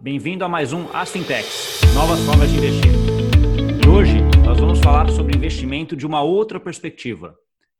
[0.00, 2.90] bem-vindo a mais um As Fintechs, novas formas de investir.
[3.84, 7.36] E hoje nós vamos falar sobre investimento de uma outra perspectiva.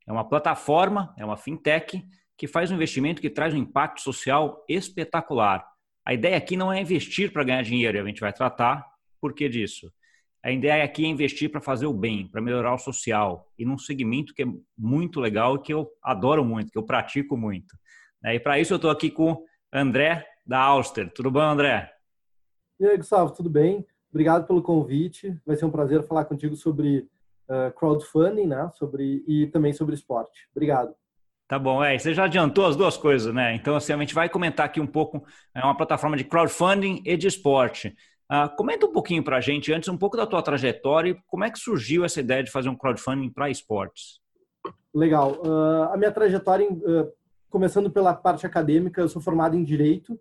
[0.06, 2.04] É uma plataforma, é uma fintech
[2.36, 5.66] que faz um investimento que traz um impacto social espetacular.
[6.04, 8.84] A ideia aqui não é investir para ganhar dinheiro, e a gente vai tratar
[9.18, 9.90] por que disso.
[10.44, 13.78] A ideia aqui é investir para fazer o bem, para melhorar o social, e num
[13.78, 14.46] segmento que é
[14.76, 17.74] muito legal e que eu adoro muito, que eu pratico muito.
[18.22, 18.34] Né?
[18.34, 21.10] E para isso eu estou aqui com André da Auster.
[21.14, 21.90] Tudo bom, André?
[22.80, 23.86] E aí, Gustavo, tudo bem?
[24.08, 25.38] Obrigado pelo convite.
[25.44, 27.06] Vai ser um prazer falar contigo sobre
[27.46, 28.70] uh, crowdfunding, né?
[28.72, 30.48] Sobre e também sobre esporte.
[30.50, 30.94] Obrigado.
[31.46, 33.54] Tá bom, é, você já adiantou as duas coisas, né?
[33.54, 35.22] Então, assim, a gente vai comentar aqui um pouco,
[35.54, 37.94] é uma plataforma de crowdfunding e de esporte.
[38.32, 41.44] Uh, comenta um pouquinho para a gente, antes, um pouco da tua trajetória e como
[41.44, 44.20] é que surgiu essa ideia de fazer um crowdfunding para esportes.
[44.94, 45.32] Legal.
[45.44, 47.12] Uh, a minha trajetória, uh,
[47.50, 50.18] começando pela parte acadêmica, eu sou formado em Direito.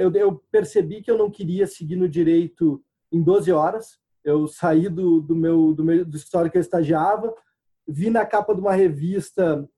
[0.00, 3.98] Eu, eu, percebi que eu não queria seguir no Direito em 12 horas.
[4.24, 7.34] Eu saí do, do meu, do meu do escritório que eu estagiava,
[7.86, 9.68] vi na capa de uma revista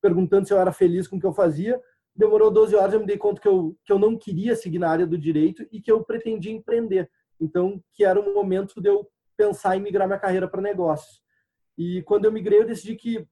[0.00, 1.80] perguntando se eu era feliz com o que eu fazia,
[2.14, 4.88] demorou 12 horas, eu me dei conta que eu, que eu não queria seguir na
[4.88, 7.10] área do direito e que eu pretendia empreender.
[7.40, 11.20] Então, que era o momento de eu pensar em migrar minha carreira para negócios.
[11.76, 13.26] E quando eu migrei, eu decidi que,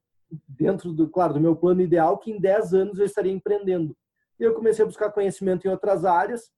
[0.48, 3.96] dentro do, claro, do meu plano ideal, que em 10 anos eu estaria empreendendo.
[4.44, 6.50] Eu comecei a buscar conhecimento em outras áreas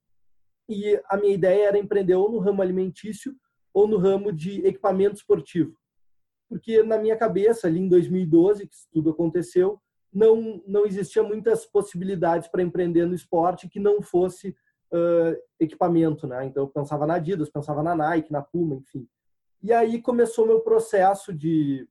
[0.69, 3.35] e a minha ideia era empreender ou no ramo alimentício
[3.75, 5.77] ou no ramo de equipamento esportivo.
[6.49, 9.81] Porque na minha cabeça, ali em 2012, que tudo aconteceu,
[10.13, 14.57] não, não existia muitas possibilidades para empreender no esporte que não fosse
[14.93, 16.47] uh, equipamento, né?
[16.47, 19.09] Então eu pensava na Adidas, pensava na Nike, na Puma, enfim.
[19.63, 21.89] E aí começou meu processo de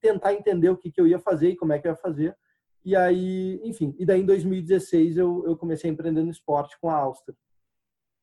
[0.00, 2.36] tentar entender o que, que eu ia fazer e como é que eu ia fazer.
[2.84, 7.34] E aí, enfim, e daí em 2016 eu, eu comecei no esporte com a Auster.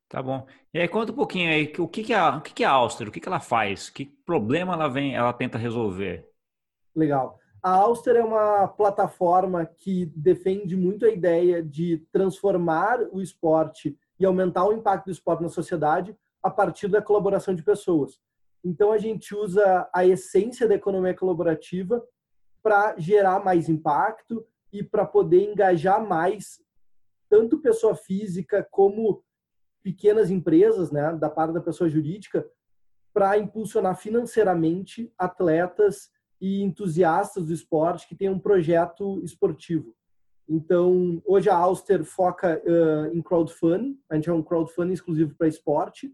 [0.09, 0.47] Tá bom.
[0.73, 2.72] E aí conta um pouquinho aí, o que, que, é, o que, que é a
[2.72, 6.27] Auster, o que, que ela faz, que problema ela vem, ela tenta resolver?
[6.95, 7.37] Legal.
[7.61, 14.26] A Auster é uma plataforma que defende muito a ideia de transformar o esporte e
[14.26, 18.20] aumentar o impacto do esporte na sociedade a partir da colaboração de pessoas.
[18.64, 22.02] Então, a gente usa a essência da economia colaborativa
[22.64, 26.61] para gerar mais impacto e para poder engajar mais
[27.30, 29.23] tanto pessoa física como
[29.83, 32.45] pequenas empresas, né, da parte da pessoa jurídica,
[33.14, 39.95] para impulsionar financeiramente atletas e entusiastas do esporte que têm um projeto esportivo.
[40.48, 45.48] Então, hoje a Auster foca uh, em crowdfunding, a gente é um crowdfunding exclusivo para
[45.48, 46.14] esporte,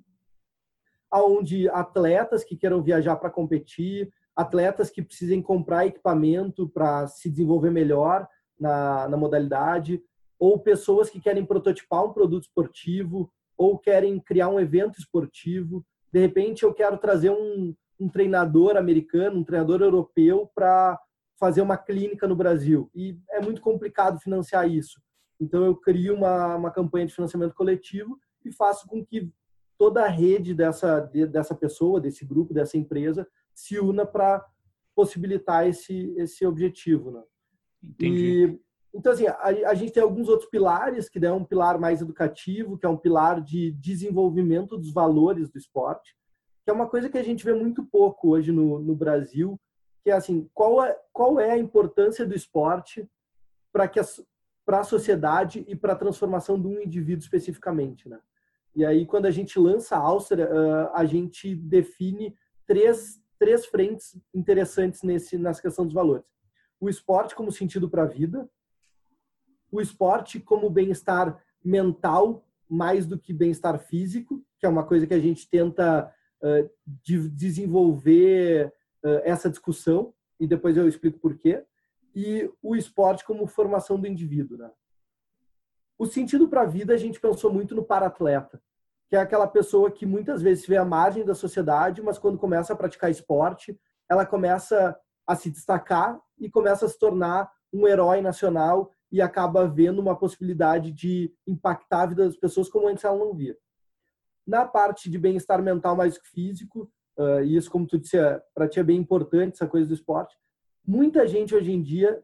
[1.12, 7.70] aonde atletas que queiram viajar para competir, atletas que precisem comprar equipamento para se desenvolver
[7.70, 8.28] melhor
[8.64, 10.02] na, na modalidade,
[10.40, 15.86] ou pessoas que querem prototipar um produto esportivo, ou querem criar um evento esportivo.
[16.12, 20.98] De repente, eu quero trazer um, um treinador americano, um treinador europeu para
[21.38, 22.90] fazer uma clínica no Brasil.
[22.96, 25.02] E é muito complicado financiar isso.
[25.40, 29.30] Então, eu crio uma, uma campanha de financiamento coletivo e faço com que
[29.78, 34.46] toda a rede dessa, dessa pessoa, desse grupo, dessa empresa, se una para
[34.96, 37.12] possibilitar esse, esse objetivo.
[37.12, 37.24] Né?
[37.84, 38.46] Entendi.
[38.46, 38.60] E,
[38.96, 42.78] então, assim, a, a, gente tem alguns outros pilares, que é um pilar mais educativo,
[42.78, 46.16] que é um pilar de desenvolvimento dos valores do esporte
[46.64, 49.60] que é uma coisa que a gente vê muito pouco hoje no, no Brasil,
[50.02, 53.08] que é assim, qual é, qual é a importância do esporte
[53.72, 54.00] para que
[54.66, 58.20] para a sociedade e para a transformação de um indivíduo especificamente, né?
[58.74, 60.50] E aí, quando a gente lança a Áustria,
[60.94, 62.34] a gente define
[62.66, 66.24] três, três frentes interessantes nesse, nessa questão dos valores.
[66.84, 68.50] O esporte como sentido para a vida,
[69.72, 75.14] o esporte como bem-estar mental mais do que bem-estar físico, que é uma coisa que
[75.14, 76.14] a gente tenta
[76.86, 78.74] de desenvolver
[79.24, 81.64] essa discussão, e depois eu explico por quê,
[82.14, 84.58] e o esporte como formação do indivíduo.
[84.58, 84.70] Né?
[85.98, 88.62] O sentido para a vida, a gente pensou muito no para-atleta,
[89.08, 92.74] que é aquela pessoa que muitas vezes vê a margem da sociedade, mas quando começa
[92.74, 93.80] a praticar esporte,
[94.10, 99.68] ela começa a se destacar e começa a se tornar um herói nacional e acaba
[99.68, 103.58] vendo uma possibilidade de impactar a vida das pessoas como antes ela não via.
[104.46, 108.42] Na parte de bem-estar mental mais que físico, uh, e isso, como tu disse, é,
[108.54, 110.36] para ti é bem importante essa coisa do esporte.
[110.86, 112.24] Muita gente hoje em dia,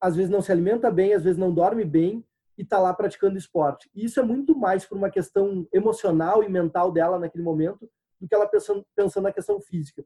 [0.00, 2.24] às vezes não se alimenta bem, às vezes não dorme bem
[2.56, 3.90] e está lá praticando esporte.
[3.94, 7.90] E isso é muito mais por uma questão emocional e mental dela naquele momento
[8.20, 10.04] do que ela pensando, pensando na questão física.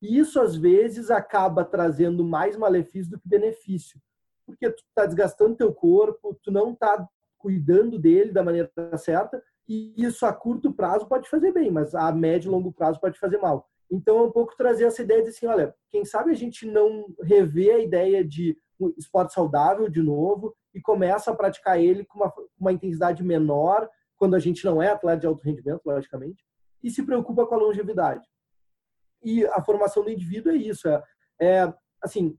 [0.00, 4.00] E isso, às vezes, acaba trazendo mais malefício do que benefício.
[4.46, 7.06] Porque tu está desgastando teu corpo, tu não está
[7.38, 12.10] cuidando dele da maneira certa E isso a curto prazo pode fazer bem, mas a
[12.12, 13.68] médio e longo prazo pode fazer mal.
[13.90, 17.06] Então, é um pouco trazer essa ideia de assim, olha, quem sabe a gente não
[17.22, 18.56] rever a ideia de
[18.96, 24.34] esporte saudável de novo e começa a praticar ele com uma, uma intensidade menor, quando
[24.34, 26.44] a gente não é atleta de alto rendimento, logicamente,
[26.82, 28.26] e se preocupa com a longevidade.
[29.22, 31.02] E a formação do indivíduo é isso, é,
[31.40, 32.36] é assim,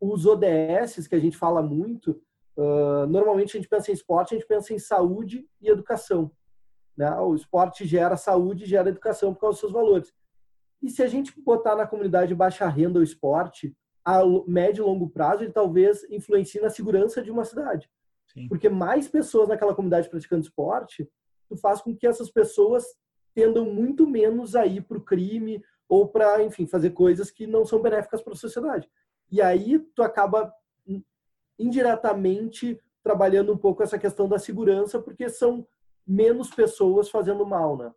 [0.00, 2.20] os ODS que a gente fala muito,
[2.56, 6.30] uh, normalmente a gente pensa em esporte, a gente pensa em saúde e educação.
[6.96, 7.10] Né?
[7.20, 10.12] O esporte gera saúde, gera educação por causa dos seus valores.
[10.82, 13.74] E se a gente botar na comunidade de baixa renda o esporte,
[14.04, 17.88] a médio e longo prazo, ele talvez influencie na segurança de uma cidade.
[18.26, 18.48] Sim.
[18.48, 21.08] Porque mais pessoas naquela comunidade praticando esporte,
[21.48, 22.84] tu faz com que essas pessoas
[23.34, 25.62] tendam muito menos a ir para o crime
[25.92, 28.88] ou para, enfim, fazer coisas que não são benéficas para a sociedade.
[29.30, 30.50] E aí tu acaba
[31.58, 35.68] indiretamente trabalhando um pouco essa questão da segurança, porque são
[36.06, 37.92] menos pessoas fazendo mal, né?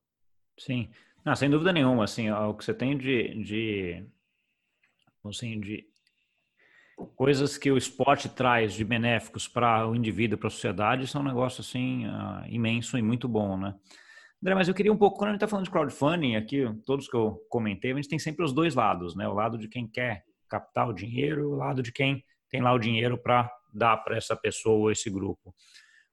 [0.60, 0.90] Sim,
[1.24, 2.04] não, sem dúvida nenhuma.
[2.04, 4.06] Assim, o que você tem de, de,
[5.24, 5.88] assim, de
[7.16, 11.26] coisas que o esporte traz de benéficos para o indivíduo, para a sociedade, são um
[11.26, 13.74] negócio assim uh, imenso e muito bom, né?
[14.46, 17.08] André, mas eu queria um pouco, quando a gente está falando de crowdfunding, aqui, todos
[17.08, 19.28] que eu comentei, a gente tem sempre os dois lados, né?
[19.28, 22.72] O lado de quem quer captar o dinheiro e o lado de quem tem lá
[22.72, 25.52] o dinheiro para dar para essa pessoa ou esse grupo.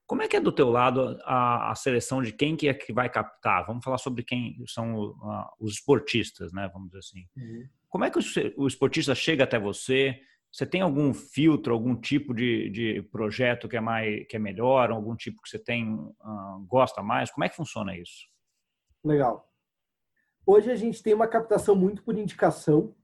[0.07, 2.91] Como é que é do teu lado a, a, seleção de quem que é que
[2.91, 3.67] vai captar?
[3.67, 5.15] Vamos falar sobre quem são
[5.61, 6.71] os esportistas, né?
[6.73, 7.27] Vamos dizer assim.
[7.37, 7.69] Uhum.
[7.87, 8.23] Como é que o,
[8.57, 10.19] o esportista chega até você?
[10.53, 14.91] Você tem algum filtro, algum tipo de, de projeto que é mais que é melhor,
[14.91, 17.31] algum tipo que você tem uh, gosta mais?
[17.31, 18.29] Como é que funciona isso?
[19.03, 19.49] Legal.
[20.47, 22.95] Hoje a gente tem uma captação muito por indicação.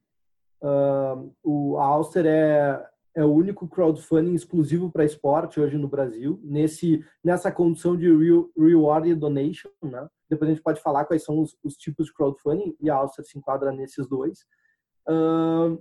[0.60, 7.02] Uh, o Auster é, é o único crowdfunding exclusivo para esporte hoje no Brasil, nesse,
[7.24, 9.70] nessa condição de real, reward e donation.
[9.82, 10.06] Né?
[10.28, 13.24] Depois a gente pode falar quais são os, os tipos de crowdfunding e a Auster
[13.24, 14.44] se enquadra nesses dois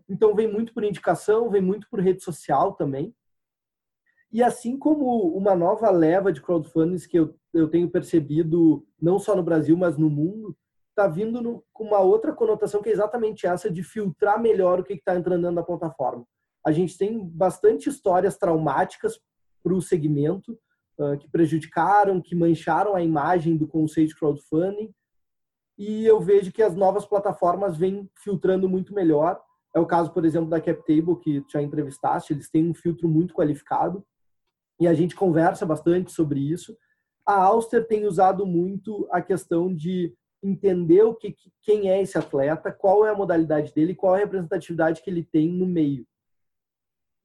[0.08, 3.14] então vem muito por indicação, vem muito por rede social também.
[4.32, 9.36] E assim como uma nova leva de crowdfunding que eu, eu tenho percebido, não só
[9.36, 10.56] no Brasil, mas no mundo,
[10.90, 14.84] está vindo no, com uma outra conotação que é exatamente essa de filtrar melhor o
[14.84, 16.26] que está entrando da plataforma.
[16.66, 19.20] A gente tem bastante histórias traumáticas
[19.64, 20.58] para o segmento,
[21.00, 24.92] uh, que prejudicaram, que mancharam a imagem do conceito de crowdfunding,
[25.78, 29.40] e eu vejo que as novas plataformas vêm filtrando muito melhor.
[29.76, 33.34] É o caso, por exemplo, da CapTable, que já entrevistaste, eles têm um filtro muito
[33.34, 34.04] qualificado
[34.80, 36.76] e a gente conversa bastante sobre isso.
[37.26, 42.72] A Auster tem usado muito a questão de entender o que, quem é esse atleta,
[42.72, 46.08] qual é a modalidade dele, qual a representatividade que ele tem no meio.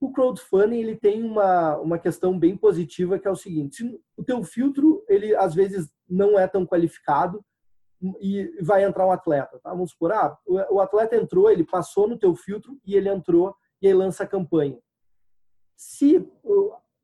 [0.00, 4.42] O crowdfunding ele tem uma, uma questão bem positiva que é o seguinte: o teu
[4.42, 7.44] filtro ele às vezes não é tão qualificado,
[8.20, 9.58] e vai entrar um atleta.
[9.60, 9.70] Tá?
[9.70, 13.86] Vamos supor, ah, o atleta entrou, ele passou no teu filtro e ele entrou e
[13.86, 14.78] aí lança a campanha.
[15.76, 16.26] Se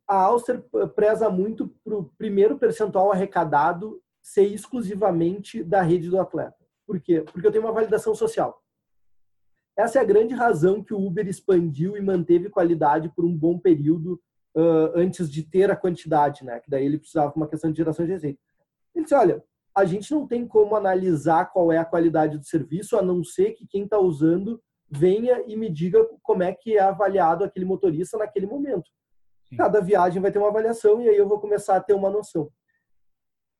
[0.06, 0.62] a Auster
[0.94, 6.56] preza muito para o primeiro percentual arrecadado ser exclusivamente da rede do atleta.
[6.86, 7.22] Por quê?
[7.22, 8.62] Porque eu tenho uma validação social.
[9.76, 13.58] Essa é a grande razão que o Uber expandiu e manteve qualidade por um bom
[13.58, 14.20] período
[14.56, 16.58] uh, antes de ter a quantidade, né?
[16.58, 18.40] Que daí ele precisava uma questão de geração de receita.
[18.94, 19.44] Ele disse, olha,
[19.78, 23.52] a gente não tem como analisar qual é a qualidade do serviço, a não ser
[23.52, 24.60] que quem está usando
[24.90, 28.90] venha e me diga como é que é avaliado aquele motorista naquele momento.
[29.56, 32.50] Cada viagem vai ter uma avaliação e aí eu vou começar a ter uma noção.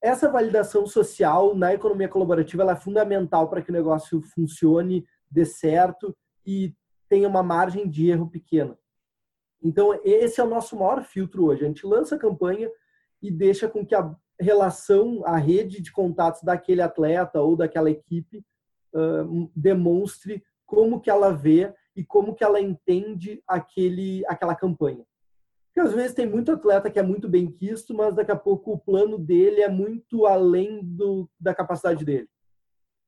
[0.02, 6.16] Essa validação social na economia colaborativa é fundamental para que o negócio funcione, dê certo
[6.44, 6.74] e
[7.08, 8.76] tenha uma margem de erro pequena.
[9.62, 11.64] Então, esse é o nosso maior filtro hoje.
[11.64, 12.68] A gente lança a campanha
[13.22, 18.44] e deixa com que a relação, a rede de contatos daquele atleta ou daquela equipe
[18.94, 25.04] uh, demonstre como que ela vê e como que ela entende aquele, aquela campanha.
[25.66, 28.72] Porque às vezes tem muito atleta que é muito bem quisto, mas daqui a pouco
[28.72, 32.28] o plano dele é muito além do, da capacidade dele.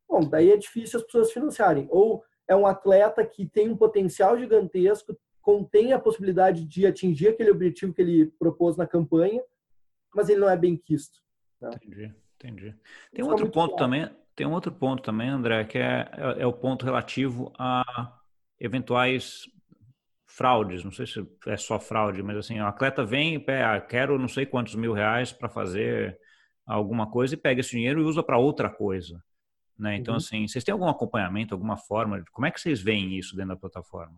[0.08, 1.86] Bom, daí é difícil as pessoas financiarem.
[1.90, 7.50] Ou é um atleta que tem um potencial gigantesco, contém a possibilidade de atingir aquele
[7.50, 9.42] objetivo que ele propôs na campanha,
[10.14, 11.18] mas ele não é bem quisto.
[11.60, 11.70] Né?
[11.74, 12.74] Entendi, entendi.
[13.12, 16.46] Tem um outro ponto também, tem um outro ponto também, André, que é, é, é
[16.46, 18.18] o ponto relativo a
[18.58, 19.44] eventuais
[20.26, 20.84] fraudes.
[20.84, 24.28] Não sei se é só fraude, mas assim, o atleta vem e ah, quero não
[24.28, 26.18] sei quantos mil reais para fazer
[26.66, 29.22] alguma coisa e pega esse dinheiro e usa para outra coisa.
[29.78, 29.96] Né?
[29.96, 30.18] Então, uhum.
[30.18, 32.22] assim, vocês têm algum acompanhamento, alguma forma?
[32.32, 34.14] Como é que vocês veem isso dentro da plataforma?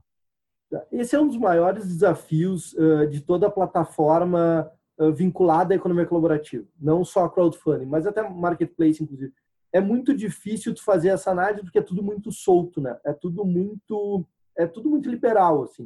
[0.91, 4.71] Esse é um dos maiores desafios uh, de toda a plataforma
[5.11, 9.33] vinculada à economia colaborativa, não só crowdfunding, mas até marketplace, inclusive.
[9.73, 12.99] É muito difícil tu fazer essa análise porque é tudo muito solto, né?
[13.05, 15.85] É tudo muito, é tudo muito liberal, assim.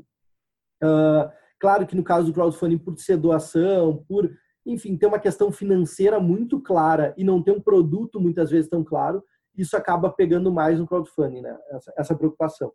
[0.83, 1.31] Uh,
[1.61, 4.29] claro que no caso do crowdfunding, por ser doação, por,
[4.67, 8.83] enfim, ter uma questão financeira muito clara e não ter um produto muitas vezes tão
[8.83, 9.23] claro,
[9.57, 11.57] isso acaba pegando mais no crowdfunding, né?
[11.71, 12.73] Essa, essa preocupação.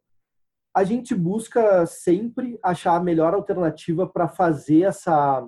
[0.74, 5.46] A gente busca sempre achar a melhor alternativa para fazer essa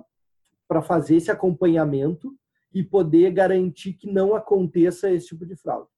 [0.68, 2.34] para fazer esse acompanhamento
[2.72, 5.88] e poder garantir que não aconteça esse tipo de fraude.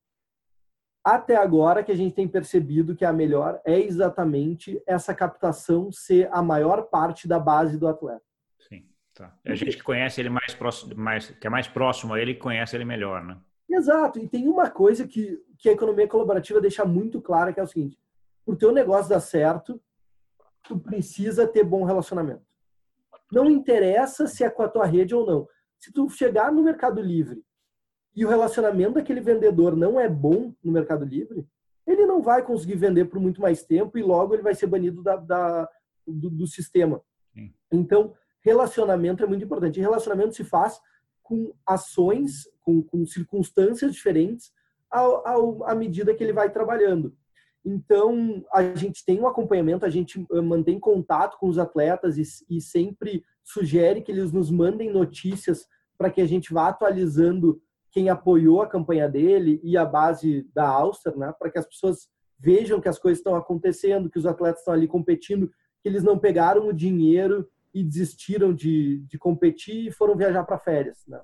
[1.02, 6.28] Até agora que a gente tem percebido que a melhor é exatamente essa captação ser
[6.32, 8.24] a maior parte da base do atleta.
[8.68, 9.32] Sim, tá.
[9.44, 12.34] É a gente que conhece ele mais próximo, mais, que é mais próximo a ele,
[12.34, 13.38] conhece ele melhor, né?
[13.70, 14.18] Exato.
[14.18, 17.68] E tem uma coisa que, que a economia colaborativa deixa muito clara, que é o
[17.68, 17.96] seguinte:
[18.44, 19.80] o teu negócio dar certo,
[20.64, 22.42] tu precisa ter bom relacionamento.
[23.30, 25.48] Não interessa se é com a tua rede ou não.
[25.78, 27.42] Se tu chegar no Mercado Livre
[28.14, 31.46] e o relacionamento daquele vendedor não é bom no Mercado Livre,
[31.86, 35.02] ele não vai conseguir vender por muito mais tempo e logo ele vai ser banido
[35.02, 35.68] da, da
[36.06, 37.00] do, do, sistema.
[37.32, 37.52] Sim.
[37.70, 39.78] Então, relacionamento é muito importante.
[39.78, 40.80] E relacionamento se faz
[41.22, 44.52] com ações, com, com circunstâncias diferentes
[44.90, 47.16] ao, ao, à medida que ele vai trabalhando.
[47.68, 52.22] Então, a gente tem um acompanhamento, a gente eh, mantém contato com os atletas e,
[52.48, 55.66] e sempre sugere que eles nos mandem notícias
[55.98, 60.84] para que a gente vá atualizando quem apoiou a campanha dele e a base da
[60.84, 62.08] Ulster, né, para que as pessoas
[62.38, 65.48] vejam que as coisas estão acontecendo, que os atletas estão ali competindo,
[65.82, 70.58] que eles não pegaram o dinheiro e desistiram de, de competir e foram viajar para
[70.58, 71.04] férias.
[71.08, 71.20] Né?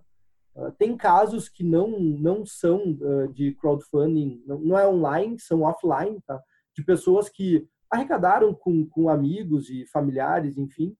[0.54, 5.62] Uh, tem casos que não, não são uh, de crowdfunding, não, não, é online, são
[5.62, 6.40] offline, tá?
[6.74, 10.96] de pessoas que arrecadaram com, com amigos e familiares, enfim,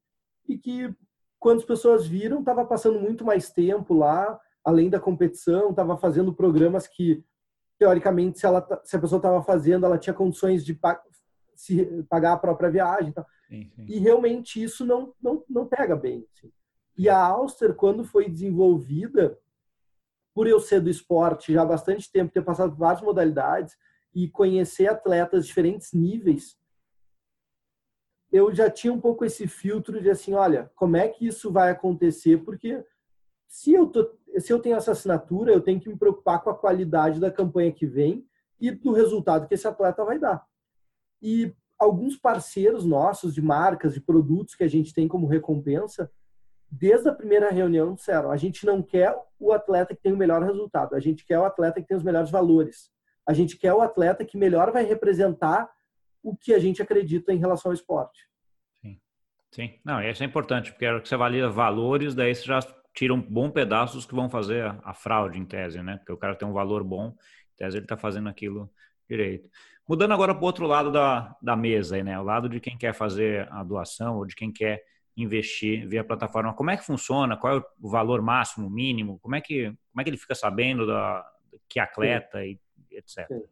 [0.48, 0.94] e que
[1.38, 6.32] quando as pessoas viram, estava passando muito mais tempo lá, além da competição, estava fazendo
[6.32, 7.24] programas que,
[7.78, 10.78] teoricamente, se, ela, se a pessoa estava fazendo, ela tinha condições de
[11.56, 13.12] se, pagar a própria viagem.
[13.12, 13.26] Tá?
[13.48, 13.86] Sim, sim.
[13.88, 16.24] E realmente isso não, não, não pega bem.
[16.32, 16.52] Assim.
[16.96, 19.38] E a Auster, quando foi desenvolvida,
[20.34, 23.76] por eu ser do esporte já há bastante tempo, ter passado por várias modalidades
[24.14, 26.58] e conhecer atletas de diferentes níveis,
[28.30, 31.70] eu já tinha um pouco esse filtro de assim, olha, como é que isso vai
[31.70, 32.38] acontecer?
[32.38, 32.82] Porque
[33.46, 36.56] se eu, tô, se eu tenho essa assinatura, eu tenho que me preocupar com a
[36.56, 38.26] qualidade da campanha que vem
[38.58, 40.46] e do resultado que esse atleta vai dar.
[41.20, 46.10] E alguns parceiros nossos de marcas, de produtos que a gente tem como recompensa,
[46.72, 50.42] desde a primeira reunião disseram: a gente não quer o atleta que tem o melhor
[50.42, 52.90] resultado, a gente quer o atleta que tem os melhores valores.
[53.26, 55.70] A gente quer o atleta que melhor vai representar
[56.22, 58.26] o que a gente acredita em relação ao esporte.
[58.80, 58.98] Sim,
[59.50, 59.78] sim.
[59.84, 62.60] Não, isso é importante, porque que você avalia valores, daí você já
[62.94, 65.98] tira um bom pedaço dos que vão fazer a, a fraude, em tese, né?
[65.98, 68.68] Porque o cara tem um valor bom, em tese ele está fazendo aquilo
[69.08, 69.48] direito.
[69.88, 72.18] Mudando agora para o outro lado da, da mesa, aí, né?
[72.18, 74.82] O lado de quem quer fazer a doação ou de quem quer
[75.16, 76.54] investir via plataforma.
[76.54, 77.36] Como é que funciona?
[77.36, 79.18] Qual é o valor máximo, mínimo?
[79.20, 81.24] Como é que, como é que ele fica sabendo da,
[81.68, 82.58] que atleta Sim.
[82.90, 83.26] e etc.
[83.28, 83.42] Sim.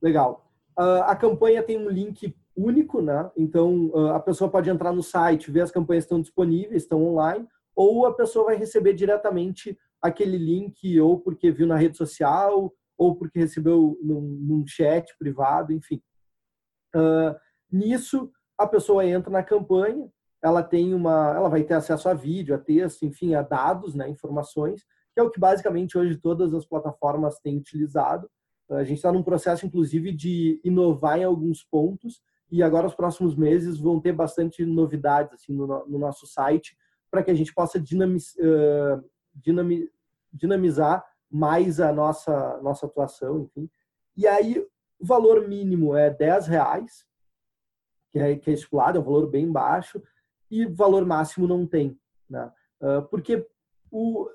[0.00, 0.50] Legal.
[0.78, 3.30] Uh, a campanha tem um link único, né?
[3.36, 7.46] Então uh, a pessoa pode entrar no site, ver as campanhas estão disponíveis, estão online,
[7.74, 13.16] ou a pessoa vai receber diretamente aquele link, ou porque viu na rede social, ou
[13.16, 16.02] porque recebeu num, num chat privado, enfim.
[16.94, 17.34] Uh,
[17.70, 20.10] nisso, a pessoa entra na campanha,
[20.42, 24.08] ela tem uma, ela vai ter acesso a vídeo, a texto, enfim, a dados, né,
[24.08, 28.30] informações, que é o que basicamente hoje todas as plataformas têm utilizado.
[28.70, 33.34] A gente está num processo, inclusive, de inovar em alguns pontos e agora os próximos
[33.36, 36.76] meses vão ter bastante novidades assim no, no nosso site
[37.10, 39.04] para que a gente possa dinamiz, uh,
[39.34, 39.88] dinami,
[40.32, 43.68] dinamizar mais a nossa nossa atuação, enfim.
[44.16, 44.58] E aí
[44.98, 47.04] o valor mínimo é 10 reais,
[48.10, 50.00] que é, que é estipulado, é um valor bem baixo
[50.50, 51.98] e valor máximo não tem.
[52.28, 52.50] Né?
[52.80, 53.46] Uh, porque,
[53.90, 54.28] o,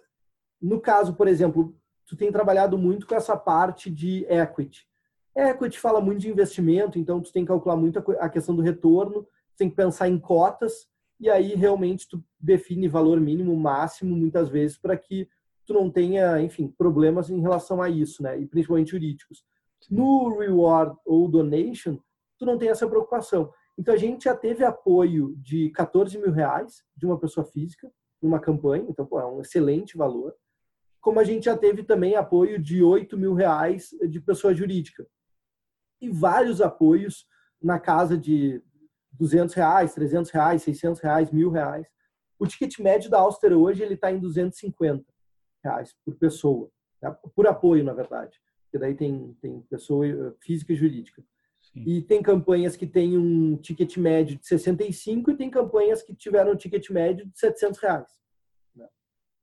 [0.61, 4.87] no caso, por exemplo, tu tem trabalhado muito com essa parte de equity.
[5.35, 9.27] Equity fala muito de investimento, então tu tem que calcular muito a questão do retorno,
[9.57, 10.87] tem que pensar em cotas,
[11.19, 15.27] e aí realmente tu define valor mínimo, máximo, muitas vezes, para que
[15.65, 18.39] tu não tenha, enfim, problemas em relação a isso, né?
[18.39, 19.43] E principalmente jurídicos.
[19.89, 21.97] No reward ou donation,
[22.37, 23.51] tu não tem essa preocupação.
[23.77, 27.91] Então a gente já teve apoio de 14 mil reais de uma pessoa física
[28.21, 30.33] numa campanha, então pô, é um excelente valor.
[31.01, 35.05] Como a gente já teve também apoio de 8 mil reais de pessoa jurídica
[36.01, 37.27] e vários apoios
[37.61, 38.61] na casa de
[39.11, 41.87] 200 reais, 300 reais, 600 reais, mil reais.
[42.39, 45.05] O ticket médio da Auster hoje ele está em 250
[45.63, 46.69] reais por pessoa,
[47.01, 47.15] né?
[47.35, 48.39] por apoio, na verdade.
[48.63, 51.23] Porque daí tem, tem pessoa eh, física e jurídica.
[51.75, 51.83] Sim.
[51.85, 56.53] E tem campanhas que têm um ticket médio de 65 e tem campanhas que tiveram
[56.53, 58.07] um ticket médio de 700 reais.
[58.73, 58.87] Né?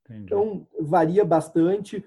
[0.08, 2.02] Então, varia bastante.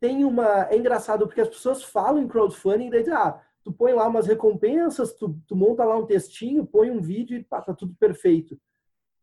[0.00, 0.66] Tem uma...
[0.70, 4.26] É engraçado porque as pessoas falam em crowdfunding e dizem, ah, tu põe lá umas
[4.26, 8.58] recompensas, tu, tu monta lá um textinho, põe um vídeo e passa tá tudo perfeito.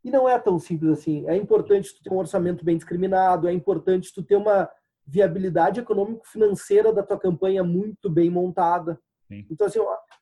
[0.03, 1.27] E não é tão simples assim.
[1.27, 4.70] É importante tu ter um orçamento bem discriminado, é importante tu ter uma
[5.03, 9.00] viabilidade econômico-financeira da tua campanha muito bem montada.
[9.27, 9.46] Sim.
[9.50, 9.79] Então, assim,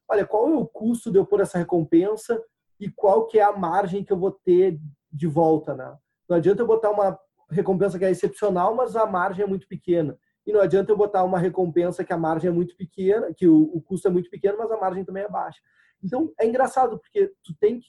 [0.07, 2.41] olha, qual é o custo de eu pôr essa recompensa
[2.79, 4.79] e qual que é a margem que eu vou ter
[5.11, 5.95] de volta, né?
[6.27, 7.17] Não adianta eu botar uma
[7.49, 10.17] recompensa que é excepcional, mas a margem é muito pequena.
[10.45, 13.63] E não adianta eu botar uma recompensa que a margem é muito pequena, que o,
[13.73, 15.59] o custo é muito pequeno, mas a margem também é baixa.
[16.03, 17.87] Então, é engraçado, porque tu tem que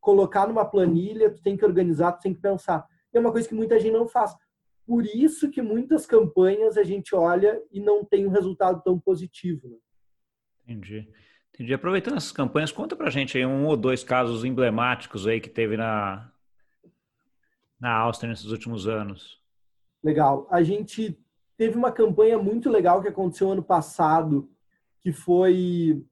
[0.00, 2.86] colocar numa planilha, tu tem que organizar, tu tem que pensar.
[3.12, 4.34] é uma coisa que muita gente não faz.
[4.86, 9.68] Por isso que muitas campanhas a gente olha e não tem um resultado tão positivo.
[9.68, 9.76] Né?
[10.68, 11.08] Entendi.
[11.54, 11.72] Entendi.
[11.72, 15.76] Aproveitando essas campanhas, conta pra gente aí um ou dois casos emblemáticos aí que teve
[15.76, 16.30] na,
[17.80, 19.40] na Áustria nesses últimos anos.
[20.04, 20.46] Legal.
[20.50, 21.18] A gente
[21.58, 24.48] Teve uma campanha muito legal que aconteceu ano passado,
[25.00, 26.06] que foi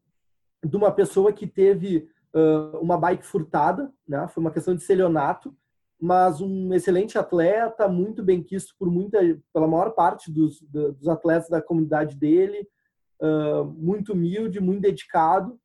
[0.65, 4.27] de uma pessoa que teve uh, uma bike furtada, né?
[4.27, 5.57] Foi uma questão de celionato,
[6.01, 9.21] mas um excelente atleta, muito bem quisto por muita,
[9.55, 12.69] pela maior parte dos, dos atletas da comunidade dele,
[13.77, 15.59] muito humilde, muito dedicado.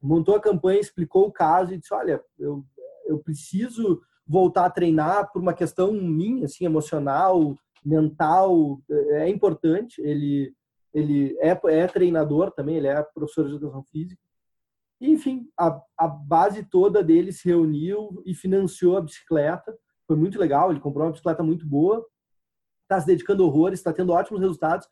[0.00, 2.64] Montou a campanha, explicou o caso e disse: Olha, eu,
[3.06, 10.00] eu preciso voltar a treinar por uma questão minha, assim, emocional, mental é, é importante.
[10.00, 10.54] Ele
[10.92, 14.20] ele é, é treinador também, ele é professor de educação física.
[15.00, 19.76] Enfim, a, a base toda dele se reuniu e financiou a bicicleta.
[20.06, 22.04] Foi muito legal, ele comprou uma bicicleta muito boa,
[22.82, 24.88] está se dedicando horrores, está tendo ótimos resultados.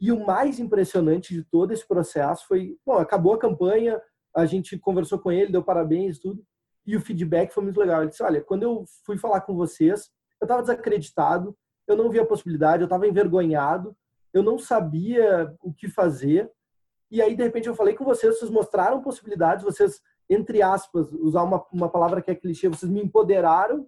[0.00, 4.00] E o mais impressionante de todo esse processo foi, bom, acabou a campanha,
[4.34, 6.44] a gente conversou com ele, deu parabéns tudo,
[6.86, 8.02] e o feedback foi muito legal.
[8.02, 12.24] Ele disse, olha, quando eu fui falar com vocês, eu estava desacreditado, eu não via
[12.24, 13.96] possibilidade, eu estava envergonhado,
[14.32, 16.50] eu não sabia o que fazer.
[17.10, 21.42] E aí, de repente, eu falei com vocês, vocês mostraram possibilidades, vocês, entre aspas, usar
[21.42, 23.86] uma, uma palavra que é clichê, vocês me empoderaram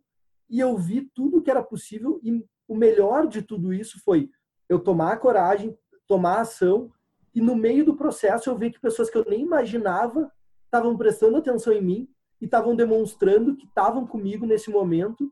[0.49, 2.21] e eu vi tudo que era possível.
[2.23, 4.31] E o melhor de tudo isso foi
[4.69, 6.91] eu tomar a coragem, tomar ação
[7.35, 10.31] e no meio do processo eu vi que pessoas que eu nem imaginava
[10.65, 12.09] estavam prestando atenção em mim
[12.41, 15.31] e estavam demonstrando que estavam comigo nesse momento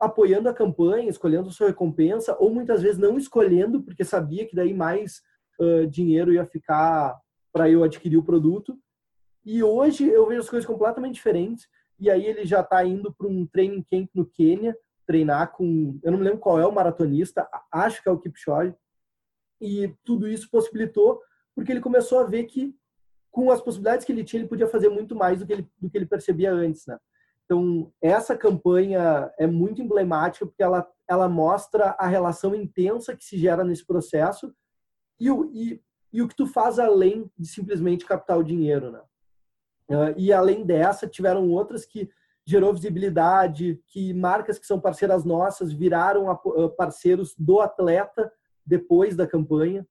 [0.00, 4.72] apoiando a campanha, escolhendo sua recompensa, ou muitas vezes não escolhendo, porque sabia que daí
[4.72, 5.20] mais
[5.60, 7.20] uh, dinheiro ia ficar
[7.52, 8.78] para eu adquirir o produto.
[9.44, 11.68] E hoje eu vejo as coisas completamente diferentes.
[11.98, 14.74] E aí ele já está indo para um training camp no Quênia,
[15.06, 18.74] treinar com, eu não me lembro qual é o maratonista, acho que é o Kipchoge.
[19.60, 21.20] E tudo isso possibilitou
[21.54, 22.74] porque ele começou a ver que
[23.30, 25.88] com as possibilidades que ele tinha, ele podia fazer muito mais do que ele, do
[25.88, 26.98] que ele percebia antes, né?
[27.44, 33.36] Então, essa campanha é muito emblemática porque ela, ela mostra a relação intensa que se
[33.36, 34.54] gera nesse processo
[35.18, 39.00] e o, e, e o que tu faz além de simplesmente captar o dinheiro, né?
[39.90, 42.08] Uh, e além dessa, tiveram outras que
[42.46, 48.32] gerou visibilidade, que marcas que são parceiras nossas viraram a, uh, parceiros do atleta
[48.64, 49.86] depois da campanha.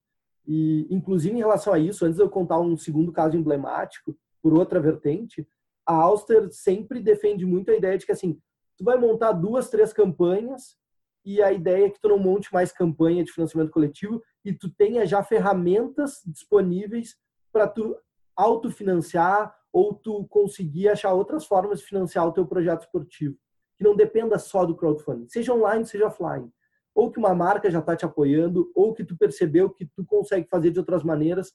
[0.48, 4.54] E, inclusive, em relação a isso, antes de eu contar um segundo caso emblemático, por
[4.54, 5.48] outra vertente,
[5.86, 8.40] a Auster sempre defende muito a ideia de que assim,
[8.78, 10.78] tu vai montar duas, três campanhas
[11.26, 14.70] e a ideia é que tu não monte mais campanha de financiamento coletivo e tu
[14.70, 17.18] tenha já ferramentas disponíveis
[17.52, 17.98] para tu
[18.36, 23.36] autofinanciar ou tu conseguir achar outras formas de financiar o teu projeto esportivo,
[23.78, 26.52] que não dependa só do crowdfunding, seja online, seja offline.
[26.96, 30.48] Ou que uma marca já está te apoiando, ou que tu percebeu que tu consegue
[30.50, 31.52] fazer de outras maneiras,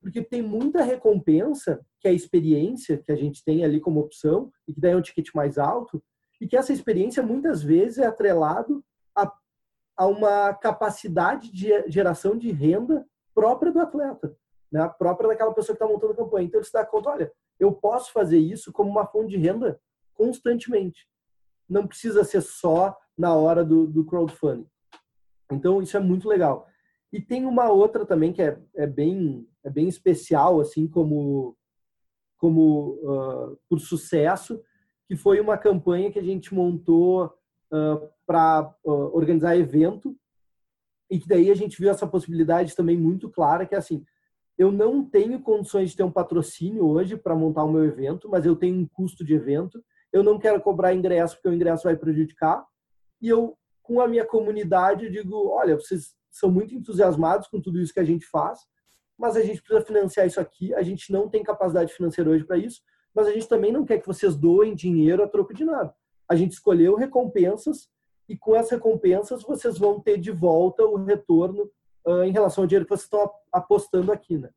[0.00, 4.50] porque tem muita recompensa, que é a experiência que a gente tem ali como opção,
[4.66, 6.02] e que daí é um ticket mais alto,
[6.40, 9.32] e que essa experiência muitas vezes é atrelado a,
[9.96, 14.36] a uma capacidade de geração de renda própria do atleta,
[14.70, 14.88] né?
[14.98, 16.46] própria daquela pessoa que está montando a campanha.
[16.46, 19.80] Então, ele se dá conta, olha, eu posso fazer isso como uma fonte de renda
[20.14, 21.06] constantemente.
[21.68, 24.66] Não precisa ser só na hora do, do crowdfunding.
[25.52, 26.66] Então, isso é muito legal.
[27.12, 31.56] E tem uma outra também que é, é bem é bem especial, assim como,
[32.36, 34.60] como uh, por sucesso,
[35.06, 40.16] que foi uma campanha que a gente montou uh, para uh, organizar evento
[41.08, 44.04] e que daí a gente viu essa possibilidade também muito clara, que é assim,
[44.58, 48.44] eu não tenho condições de ter um patrocínio hoje para montar o meu evento, mas
[48.44, 49.80] eu tenho um custo de evento,
[50.12, 52.66] eu não quero cobrar ingresso porque o ingresso vai prejudicar.
[53.22, 57.94] E eu, com a minha comunidade, digo, olha, vocês são muito entusiasmados com tudo isso
[57.94, 58.60] que a gente faz,
[59.16, 62.58] mas a gente precisa financiar isso aqui, a gente não tem capacidade financeira hoje para
[62.58, 62.80] isso,
[63.14, 65.94] mas a gente também não quer que vocês doem dinheiro a troco de nada.
[66.28, 67.88] A gente escolheu recompensas
[68.28, 71.70] e com as recompensas vocês vão ter de volta o retorno
[72.06, 74.50] uh, em relação ao dinheiro que vocês estão apostando aqui, né?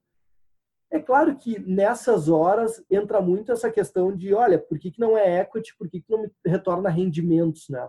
[0.92, 5.18] É claro que nessas horas entra muito essa questão de, olha, por que, que não
[5.18, 7.86] é equity, por que, que não me retorna rendimentos, né?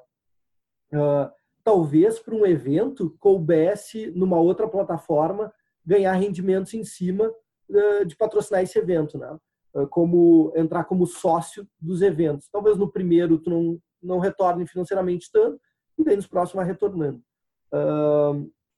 [0.93, 1.31] Uh,
[1.65, 5.53] talvez para um evento coubesse numa outra plataforma
[5.85, 7.33] ganhar rendimentos em cima
[7.69, 9.37] uh, de patrocinar esse evento, né?
[9.75, 12.49] Uh, como entrar como sócio dos eventos.
[12.49, 15.61] Talvez no primeiro tu não, não retorne financeiramente tanto,
[15.99, 17.21] e daí nos próximos vai retornando.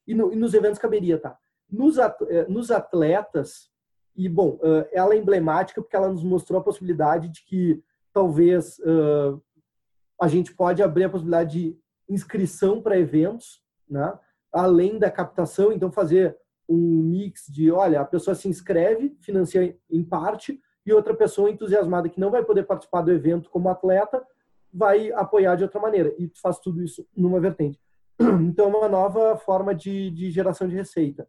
[0.07, 1.37] E, no, e, nos eventos caberia, tá?
[1.71, 3.71] Nos, eh, nos atletas,
[4.17, 4.59] e, bom,
[4.91, 8.81] ela é emblemática porque ela nos mostrou a possibilidade de que talvez
[10.21, 14.19] a gente pode abrir a possibilidade de inscrição para eventos, né?
[14.53, 16.37] além da captação, então fazer
[16.69, 22.09] um mix de, olha, a pessoa se inscreve, financia em parte, e outra pessoa entusiasmada
[22.09, 24.23] que não vai poder participar do evento como atleta,
[24.73, 26.15] vai apoiar de outra maneira.
[26.19, 27.79] E faz tudo isso numa vertente.
[28.43, 31.29] Então, é uma nova forma de, de geração de receita.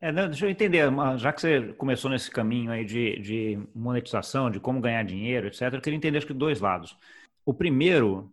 [0.00, 4.58] É, deixa eu entender, já que você começou nesse caminho aí de, de monetização, de
[4.58, 6.96] como ganhar dinheiro, etc., eu queria entender acho que dois lados.
[7.44, 8.32] O primeiro,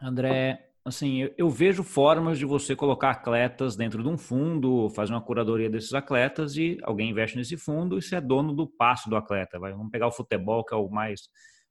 [0.00, 5.12] André, assim, eu, eu, vejo formas de você colocar atletas dentro de um fundo, fazer
[5.12, 9.08] uma curadoria desses atletas e alguém investe nesse fundo e você é dono do passo
[9.08, 9.58] do atleta.
[9.58, 11.28] Vai, vamos pegar o futebol, que é o mais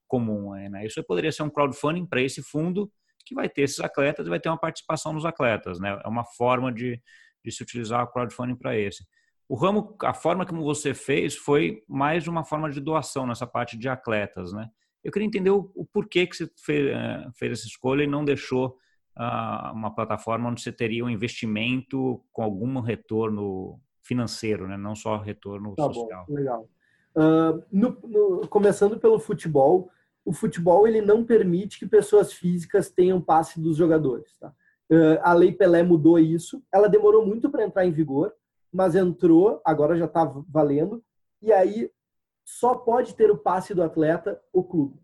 [0.07, 0.51] comum.
[0.69, 0.85] Né?
[0.85, 2.91] Isso poderia ser um crowdfunding para esse fundo
[3.25, 5.79] que vai ter esses atletas e vai ter uma participação nos atletas.
[5.79, 5.99] Né?
[6.03, 7.01] É uma forma de
[7.43, 9.05] de se utilizar o crowdfunding para esse.
[9.47, 13.77] O ramo, a forma como você fez foi mais uma forma de doação nessa parte
[13.77, 14.69] de atletas, né?
[15.03, 18.23] Eu queria entender o, o porquê que você fez, eh, fez, essa escolha e não
[18.23, 18.77] deixou
[19.15, 24.77] uma plataforma onde você teria um investimento com algum retorno financeiro, né?
[24.77, 26.25] Não só retorno tá social.
[26.27, 26.69] Bom, legal.
[27.15, 29.89] Uh, no, no, começando pelo futebol,
[30.23, 34.37] o futebol ele não permite que pessoas físicas tenham passe dos jogadores.
[34.37, 34.53] Tá?
[35.21, 36.61] a Lei Pelé mudou isso.
[36.71, 38.33] Ela demorou muito para entrar em vigor,
[38.71, 41.01] mas entrou, agora já está valendo.
[41.41, 41.89] E aí
[42.45, 44.99] só pode ter o passe do atleta o clube.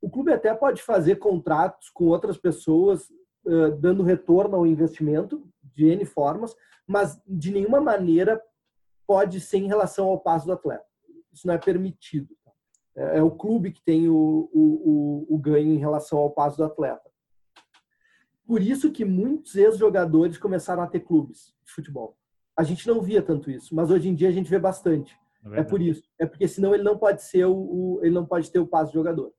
[0.00, 3.08] O clube até pode fazer contratos com outras pessoas,
[3.78, 6.54] dando retorno ao investimento de N formas,
[6.86, 8.40] mas de nenhuma maneira
[9.06, 10.84] pode ser em relação ao passe do atleta.
[11.32, 12.34] Isso não é permitido.
[12.96, 16.64] É, é o clube que tem o, o, o ganho em relação ao passe do
[16.64, 17.08] atleta.
[18.46, 22.16] Por isso que muitos ex-jogadores começaram a ter clubes de futebol.
[22.56, 25.16] A gente não via tanto isso, mas hoje em dia a gente vê bastante.
[25.52, 26.02] É, é por isso.
[26.18, 28.92] É porque senão ele não pode ser o, o ele não pode ter o passo
[28.92, 29.32] de jogador.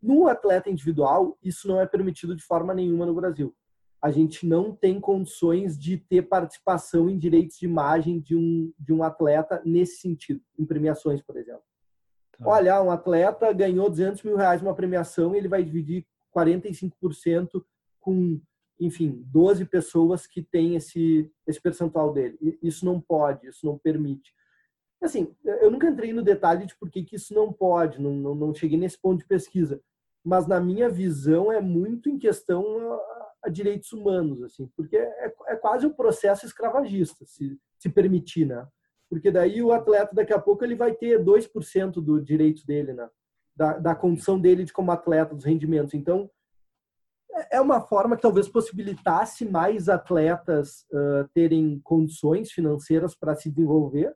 [0.00, 3.54] No atleta individual, isso não é permitido de forma nenhuma no Brasil.
[4.00, 8.92] A gente não tem condições de ter participação em direitos de imagem de um, de
[8.92, 11.62] um atleta nesse sentido, em premiações, por exemplo.
[12.38, 12.48] Tá.
[12.48, 16.06] Olha, um atleta ganhou 200 mil reais uma premiação e ele vai dividir
[16.36, 17.64] 45%
[17.98, 18.40] com,
[18.78, 22.38] enfim, 12 pessoas que têm esse, esse percentual dele.
[22.62, 24.32] Isso não pode, isso não permite.
[25.00, 28.34] Assim, eu nunca entrei no detalhe de por que, que isso não pode, não, não,
[28.34, 29.80] não cheguei nesse ponto de pesquisa,
[30.24, 35.32] mas na minha visão é muito em questão a, a direitos humanos, assim, porque é,
[35.46, 38.66] é quase um processo escravagista, se, se permitir, né?
[39.08, 43.08] Porque daí o atleta, daqui a pouco, ele vai ter 2% do direito dele, né?
[43.56, 45.94] Da, da condição dele de como atleta, dos rendimentos.
[45.94, 46.30] Então,
[47.50, 54.14] é uma forma que talvez possibilitasse mais atletas uh, terem condições financeiras para se desenvolver,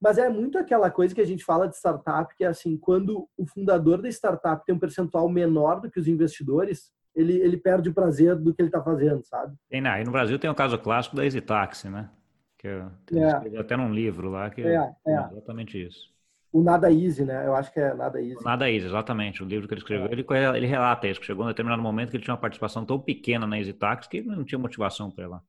[0.00, 3.28] mas é muito aquela coisa que a gente fala de startup, que é assim, quando
[3.36, 7.90] o fundador da startup tem um percentual menor do que os investidores, ele, ele perde
[7.90, 9.56] o prazer do que ele está fazendo, sabe?
[9.68, 12.10] Tem, não, e no Brasil tem o caso clássico da EasyTaxi, né?
[12.56, 13.58] Que eu, é.
[13.58, 16.12] até num livro lá que é, é, é exatamente isso
[16.52, 17.46] o Nada Easy, né?
[17.46, 18.36] Eu acho que é Nada Easy.
[18.36, 19.42] O Nada Easy, exatamente.
[19.42, 20.12] O livro que ele escreveu, é.
[20.12, 20.24] ele,
[20.56, 23.46] ele relata isso, que chegou em determinado momento que ele tinha uma participação tão pequena
[23.46, 25.42] na Easy Tax que não tinha motivação para ir lá.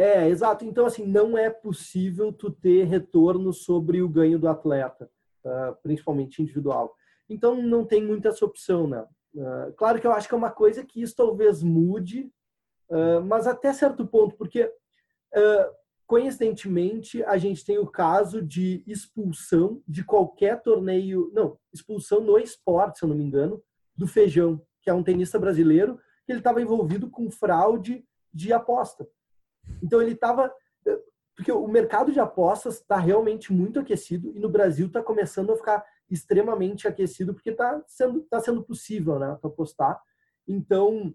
[0.00, 0.64] É, exato.
[0.64, 5.10] Então, assim, não é possível tu ter retorno sobre o ganho do atleta,
[5.44, 6.96] uh, principalmente individual.
[7.28, 9.06] Então, não tem muita essa opção, né?
[9.34, 12.32] Uh, claro que eu acho que é uma coisa que isso talvez mude,
[12.88, 14.72] uh, mas até certo ponto, porque
[16.06, 22.98] coincidentemente, a gente tem o caso de expulsão de qualquer torneio, não, expulsão no esporte,
[22.98, 23.62] se eu não me engano,
[23.94, 29.06] do Feijão, que é um tenista brasileiro, que ele estava envolvido com fraude de aposta.
[29.82, 30.52] Então ele estava
[31.40, 35.56] porque o mercado de apostas está realmente muito aquecido e no Brasil está começando a
[35.56, 39.38] ficar extremamente aquecido porque está sendo, tá sendo possível, né?
[39.42, 40.02] Apostar.
[40.46, 41.14] Então,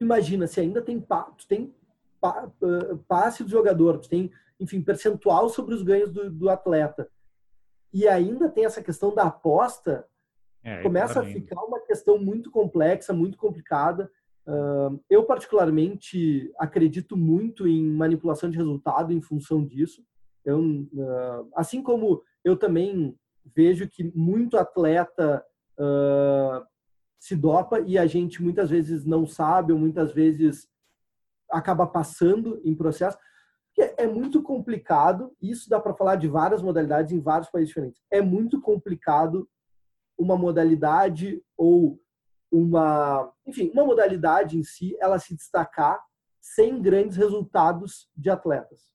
[0.00, 1.00] imagina, se ainda tem,
[1.38, 1.72] tu tem
[3.06, 7.08] passe do jogador, tem, enfim, percentual sobre os ganhos do, do atleta,
[7.92, 10.04] e ainda tem essa questão da aposta,
[10.64, 14.10] é, começa a ficar uma questão muito complexa, muito complicada.
[15.08, 20.04] Eu, particularmente, acredito muito em manipulação de resultado em função disso.
[20.44, 23.16] Eu, uh, assim como eu também
[23.54, 25.44] vejo que muito atleta
[25.78, 26.66] uh,
[27.18, 30.68] se dopa e a gente muitas vezes não sabe ou muitas vezes
[31.50, 33.16] acaba passando em processo.
[33.96, 38.02] É muito complicado, isso dá para falar de várias modalidades em vários países diferentes.
[38.10, 39.48] É muito complicado
[40.18, 41.98] uma modalidade ou
[42.52, 45.98] uma, enfim, uma modalidade em si, ela se destacar
[46.38, 48.92] sem grandes resultados de atletas.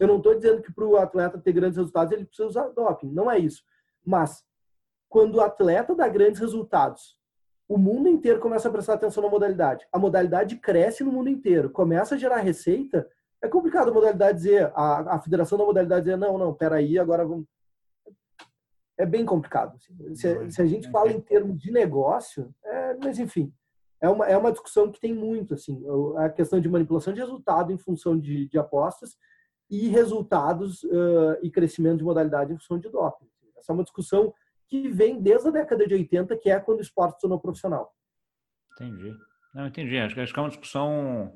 [0.00, 3.10] Eu não estou dizendo que para o atleta ter grandes resultados ele precisa usar doping,
[3.12, 3.62] não é isso.
[4.04, 4.44] Mas
[5.08, 7.16] quando o atleta dá grandes resultados,
[7.68, 9.86] o mundo inteiro começa a prestar atenção na modalidade.
[9.92, 13.08] A modalidade cresce no mundo inteiro, começa a gerar receita.
[13.40, 17.24] É complicado a modalidade dizer, a, a federação da modalidade dizer, não, não, peraí, agora
[17.24, 17.46] vamos.
[18.98, 19.76] É bem complicado.
[19.76, 20.14] Assim.
[20.14, 23.52] Se, se, a gente fala em termos de negócio, é, mas enfim,
[24.00, 25.82] é uma, é uma discussão que tem muito, assim,
[26.16, 29.16] a questão de manipulação de resultado em função de, de apostas
[29.70, 33.28] e resultados uh, e crescimento de modalidade em função de doping.
[33.56, 34.32] Essa é uma discussão
[34.66, 37.94] que vem desde a década de 80, que é quando o esporte se tornou profissional.
[38.72, 39.14] Entendi.
[39.54, 39.98] Não, entendi.
[39.98, 41.34] Acho, que é uma discussão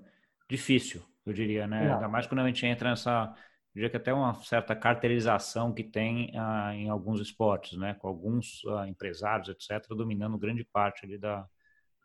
[0.49, 1.87] difícil, eu diria, né?
[1.87, 1.93] É.
[1.93, 3.35] Ainda mais quando a gente entra nessa,
[3.75, 7.95] diria que até uma certa caracterização que tem ah, em alguns esportes, né?
[7.95, 11.47] Com alguns ah, empresários, etc., dominando grande parte ali da,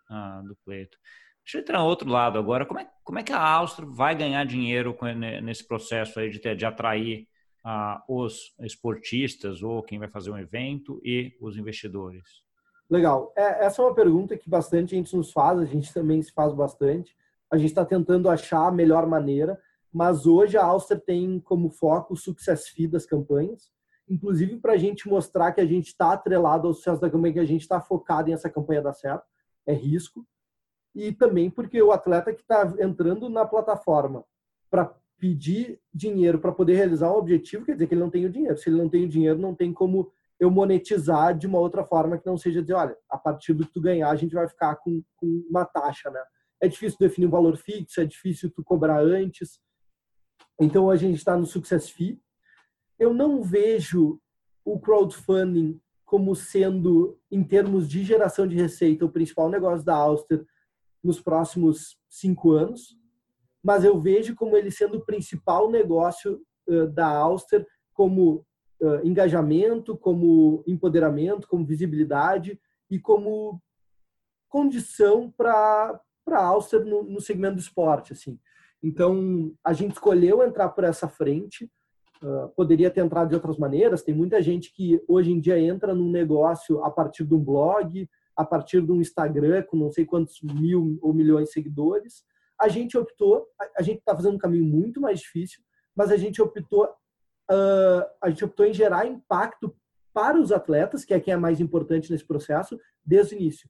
[0.10, 0.98] ah, do pleito.
[1.44, 2.66] Deixa eu entrar no outro lado agora.
[2.66, 4.98] Como é, como é que a Áustria vai ganhar dinheiro
[5.42, 7.28] nesse processo aí de, ter, de atrair
[7.64, 12.46] ah, os esportistas ou quem vai fazer um evento e os investidores?
[12.90, 13.34] Legal.
[13.36, 16.54] É, essa é uma pergunta que bastante gente nos faz, a gente também se faz
[16.54, 17.16] bastante.
[17.52, 19.60] A gente está tentando achar a melhor maneira,
[19.92, 23.72] mas hoje a Áustria tem como foco o success fee das campanhas,
[24.10, 27.40] inclusive para a gente mostrar que a gente está atrelado ao sucesso da campanha, que
[27.40, 29.26] a gente está focado em essa campanha dar certo,
[29.66, 30.26] é risco
[30.96, 34.24] e também porque o atleta que está entrando na plataforma
[34.70, 38.30] para pedir dinheiro para poder realizar um objetivo, quer dizer que ele não tem o
[38.30, 38.58] dinheiro.
[38.58, 42.18] Se ele não tem o dinheiro, não tem como eu monetizar de uma outra forma
[42.18, 44.76] que não seja dizer, olha, a partir do que tu ganhar, a gente vai ficar
[44.76, 46.22] com, com uma taxa, né?
[46.62, 49.60] É difícil definir um valor fixo, é difícil tu cobrar antes.
[50.60, 52.22] Então, a gente está no Success Fee.
[52.98, 54.20] Eu não vejo
[54.66, 60.46] o crowdfunding como sendo, em termos de geração de receita, o principal negócio da Auster
[61.04, 62.98] nos próximos cinco anos,
[63.64, 68.46] mas eu vejo como ele sendo o principal negócio uh, da Auster como
[68.82, 73.62] uh, engajamento, como empoderamento, como visibilidade e como
[74.48, 78.14] condição para a Auster no, no, segmento do esporte.
[78.14, 78.40] Assim.
[78.84, 81.70] Então, a gente escolheu entrar por essa frente,
[82.22, 85.94] uh, poderia ter entrado de outras maneiras, tem muita gente que hoje em dia entra
[85.94, 90.06] num negócio a partir de um blog, a partir de um Instagram com não sei
[90.06, 92.24] quantos mil ou milhões de seguidores.
[92.60, 95.62] A gente optou, a gente está fazendo um caminho muito mais difícil,
[95.96, 99.76] mas a gente optou, uh, a gente optou em gerar impacto
[100.14, 103.70] para os atletas, que é quem é mais importante nesse processo, desde o início.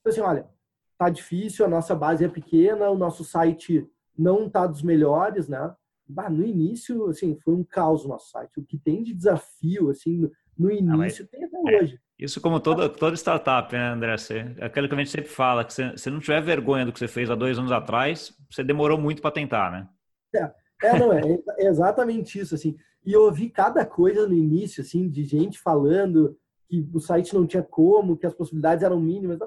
[0.00, 0.48] Então, assim, olha,
[0.96, 3.88] tá difícil, a nossa base é pequena, o nosso site
[4.18, 5.74] não tá dos melhores, né?
[6.06, 8.58] Bah, no início, assim, foi um caos o nosso site.
[8.58, 10.28] O que tem de desafio, assim,
[10.58, 12.00] no início, ah, tem até é, hoje.
[12.18, 14.16] Isso como toda, toda startup, né, André?
[14.16, 16.92] Você, é aquilo que a gente sempre fala, que você, se não tiver vergonha do
[16.92, 19.88] que você fez há dois anos atrás, você demorou muito para tentar, né?
[20.34, 21.20] É, é, não, é,
[21.58, 22.76] é exatamente isso, assim.
[23.04, 26.36] E eu ouvi cada coisa no início, assim, de gente falando
[26.68, 29.38] que o site não tinha como, que as possibilidades eram mínimas.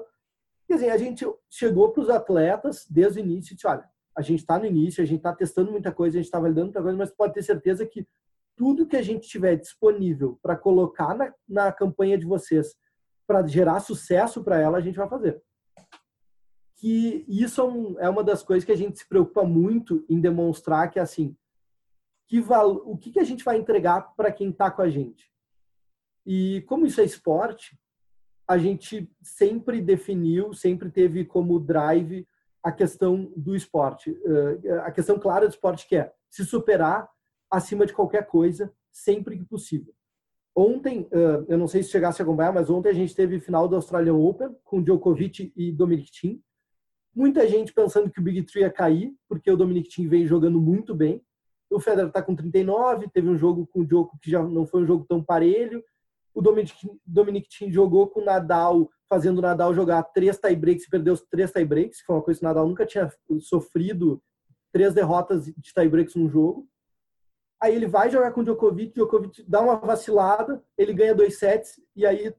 [0.66, 3.84] Quer dizer, a gente chegou para os atletas desde o início e disse, olha,
[4.16, 6.66] a gente está no início, a gente está testando muita coisa, a gente está validando
[6.66, 8.06] muita coisa, mas pode ter certeza que
[8.56, 12.74] tudo que a gente tiver disponível para colocar na, na campanha de vocês
[13.26, 15.42] para gerar sucesso para ela, a gente vai fazer.
[16.76, 20.20] Que isso é, um, é, uma das coisas que a gente se preocupa muito em
[20.20, 21.36] demonstrar que assim,
[22.28, 25.30] que val, o que, que a gente vai entregar para quem está com a gente.
[26.26, 27.78] E como isso é esporte,
[28.46, 32.26] a gente sempre definiu, sempre teve como drive
[32.62, 34.16] a questão do esporte,
[34.84, 37.08] a questão clara do esporte que é se superar
[37.50, 39.92] acima de qualquer coisa, sempre que possível.
[40.54, 41.08] Ontem,
[41.48, 44.14] eu não sei se chegasse a acompanhar, mas ontem a gente teve final do Australian
[44.14, 46.42] Open com Djokovic e Dominic Thiem.
[47.14, 50.60] Muita gente pensando que o Big Three ia cair, porque o Dominic Thiem vem jogando
[50.60, 51.22] muito bem.
[51.70, 54.82] O Federer está com 39, teve um jogo com o Djokovic que já não foi
[54.82, 55.82] um jogo tão parelho.
[56.34, 56.74] o Dominic,
[57.06, 61.20] Dominic Thiem jogou com o Nadal, fazendo o Nadal jogar três tie-breaks e perdeu os
[61.20, 64.22] três tie-breaks, que foi uma coisa que o Nadal nunca tinha sofrido
[64.72, 66.66] três derrotas de tie-breaks num jogo.
[67.60, 71.78] Aí ele vai jogar com o Djokovic, Djokovic dá uma vacilada, ele ganha dois sets,
[71.94, 72.34] e aí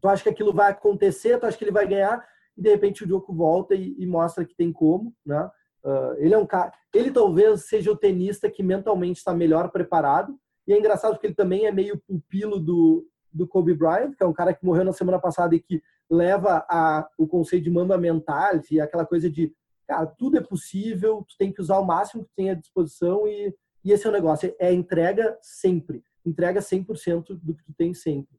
[0.00, 2.24] tu acha que aquilo vai acontecer, tu acha que ele vai ganhar,
[2.56, 5.50] e de repente o Djoko volta e, e mostra que tem como, né?
[5.84, 10.38] Uh, ele é um cara, ele talvez seja o tenista que mentalmente está melhor preparado,
[10.64, 14.26] e é engraçado porque ele também é meio pupilo do, do Kobe Bryant, que é
[14.26, 17.96] um cara que morreu na semana passada e que leva a, o conceito de mamba
[17.96, 19.52] mental e aquela coisa de,
[19.86, 23.26] cara, tudo é possível, tu tem que usar o máximo que tu tem à disposição
[23.26, 27.94] e, e esse é o negócio, é entrega sempre, entrega 100% do que tu tem
[27.94, 28.38] sempre.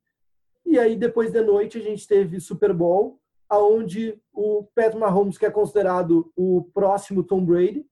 [0.66, 5.46] E aí, depois de noite, a gente teve Super Bowl, aonde o Patrick Mahomes, que
[5.46, 7.86] é considerado o próximo Tom Brady,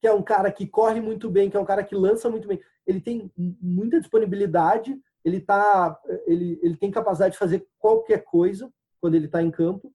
[0.00, 2.48] que é um cara que corre muito bem, que é um cara que lança muito
[2.48, 8.72] bem, ele tem muita disponibilidade, ele tá, ele, ele tem capacidade de fazer qualquer coisa
[9.00, 9.92] quando ele está em campo,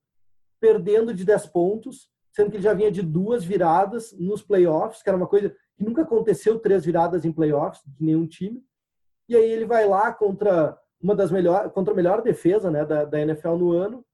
[0.60, 5.10] perdendo de 10 pontos, sendo que ele já vinha de duas viradas nos playoffs, que
[5.10, 8.64] era uma coisa que nunca aconteceu, três viradas em playoffs de nenhum time.
[9.28, 13.06] E aí ele vai lá contra uma das melhores, contra a melhor defesa né, da,
[13.06, 14.06] da NFL no ano,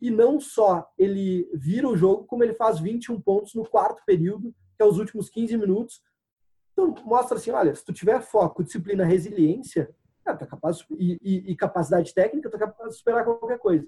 [0.00, 4.54] e não só ele vira o jogo, como ele faz 21 pontos no quarto período,
[4.76, 6.02] que é os últimos 15 minutos,
[6.76, 9.88] então, mostra assim, olha, se tu tiver foco, disciplina, resiliência,
[10.34, 13.86] tá capaz e, e, e, capacidade técnica, é capaz de superar qualquer coisa.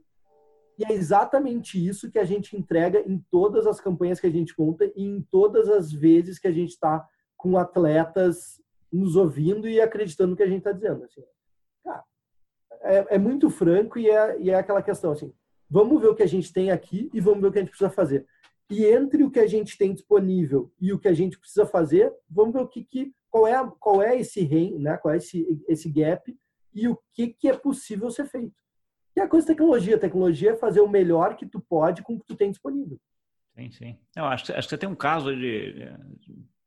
[0.78, 4.54] E é exatamente isso que a gente entrega em todas as campanhas que a gente
[4.54, 7.04] conta e em todas as vezes que a gente está
[7.36, 11.04] com atletas nos ouvindo e acreditando no que a gente está dizendo.
[11.04, 11.22] Assim,
[11.82, 12.04] cara,
[12.82, 15.32] é, é, muito franco e é, e é aquela questão assim,
[15.68, 17.70] vamos ver o que a gente tem aqui e vamos ver o que a gente
[17.70, 18.26] precisa fazer.
[18.70, 22.12] E entre o que a gente tem disponível e o que a gente precisa fazer,
[22.28, 24.96] vamos ver o que, que qual é qual é esse rein, né?
[24.96, 26.36] Qual é esse esse gap
[26.74, 28.56] e o que que é possível ser feito.
[29.16, 32.14] E a coisa da tecnologia, a tecnologia é fazer o melhor que tu pode com
[32.14, 33.00] o que tu tem disponível.
[33.56, 33.98] Sim, sim.
[34.14, 35.90] Eu acho, acho que você tem um caso de,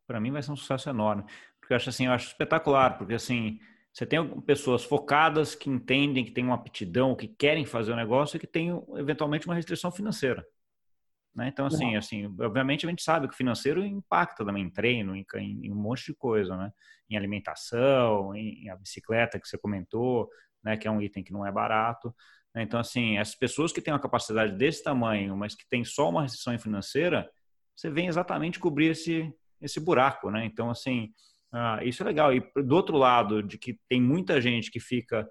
[0.05, 1.23] para mim vai ser um sucesso enorme,
[1.59, 3.59] porque eu acho assim, eu acho espetacular, porque assim,
[3.93, 8.35] você tem pessoas focadas que entendem, que têm uma aptidão, que querem fazer o negócio
[8.35, 10.45] e que têm eventualmente uma restrição financeira.
[11.33, 11.47] Né?
[11.47, 15.25] Então, assim, assim, obviamente a gente sabe que o financeiro impacta também em treino, em,
[15.35, 16.71] em um monte de coisa, né?
[17.09, 20.29] Em alimentação, em, em, a bicicleta que você comentou,
[20.63, 20.75] né?
[20.75, 22.13] Que é um item que não é barato.
[22.53, 22.63] Né?
[22.63, 26.23] Então, assim, as pessoas que têm uma capacidade desse tamanho, mas que têm só uma
[26.23, 27.29] restrição financeira,
[27.75, 30.45] você vem exatamente cobrir esse, esse buraco, né?
[30.45, 31.13] Então, assim,
[31.53, 32.33] uh, isso é legal.
[32.33, 35.27] E do outro lado, de que tem muita gente que fica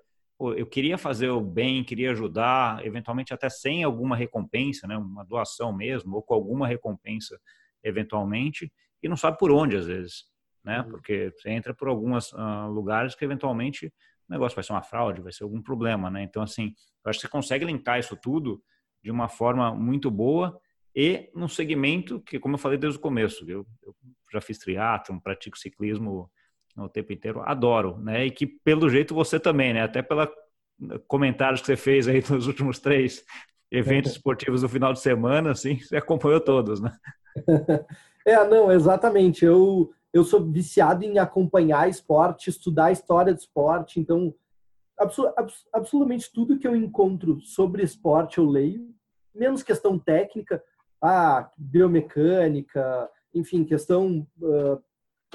[0.57, 5.73] eu queria fazer o bem, queria ajudar, eventualmente até sem alguma recompensa, né, uma doação
[5.73, 7.39] mesmo, ou com alguma recompensa
[7.83, 8.73] eventualmente,
[9.03, 10.25] e não sabe por onde às vezes,
[10.65, 10.91] né, uhum.
[10.91, 15.21] porque você entra por alguns uh, lugares que eventualmente o negócio vai ser uma fraude,
[15.21, 16.75] vai ser algum problema, né, então assim,
[17.05, 18.63] eu acho que você consegue linkar isso tudo
[19.03, 20.59] de uma forma muito boa
[20.95, 23.95] e num segmento que, como eu falei desde o começo, eu, eu
[24.33, 26.31] já fiz triatlo, pratico ciclismo
[26.77, 28.27] o tempo inteiro, adoro, né?
[28.27, 29.83] E que pelo jeito você também, né?
[29.83, 30.29] Até pelos
[31.07, 33.25] comentários que você fez aí nos últimos três
[33.71, 36.93] eventos esportivos do final de semana, assim, você acompanhou todos, né?
[38.23, 39.47] É, não, exatamente.
[39.47, 44.35] Eu eu sou viciado em acompanhar esporte, estudar história do esporte, então
[45.73, 48.93] absolutamente tudo que eu encontro sobre esporte eu leio,
[49.35, 50.63] menos questão técnica,
[51.01, 54.83] ah, biomecânica, enfim, questão uh,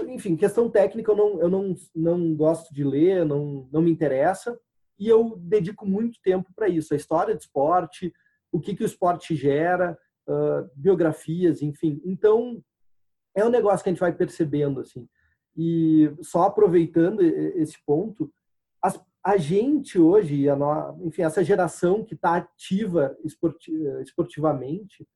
[0.03, 4.60] enfim, questão técnica eu não, eu não, não gosto de ler, não, não me interessa,
[4.99, 8.13] e eu dedico muito tempo para isso, a história do esporte,
[8.51, 12.01] o que, que o esporte gera, uh, biografias, enfim.
[12.05, 12.63] Então,
[13.36, 15.08] é um negócio que a gente vai percebendo, assim.
[15.58, 18.31] E só aproveitando esse ponto,
[18.81, 23.17] as, a gente hoje, a no, enfim, essa geração que está ativa
[24.01, 25.08] esportivamente,